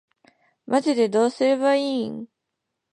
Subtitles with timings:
[0.65, 2.25] マジでどうすればいいん